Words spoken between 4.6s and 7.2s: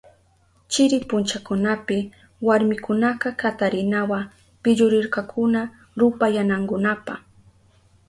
pillurirkakuna rupayanankunapa.